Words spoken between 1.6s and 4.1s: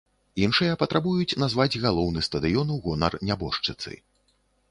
галоўны стадыён у гонар нябожчыцы.